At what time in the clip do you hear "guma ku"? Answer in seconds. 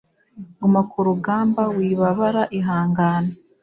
0.59-0.97